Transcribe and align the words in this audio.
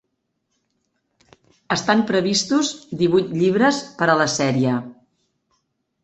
Estan 1.75 1.99
previstos 2.11 2.71
divuit 3.01 3.29
llibres 3.41 3.81
per 4.01 4.07
a 4.13 4.17
la 4.23 4.27
sèrie. 4.37 4.73